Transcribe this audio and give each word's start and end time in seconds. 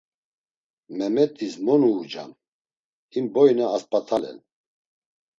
Memet̆is 0.97 1.55
mo 1.65 1.75
nuucam, 1.81 2.31
him 3.13 3.25
boine 3.33 3.65
asp̌at̆alen. 3.75 4.37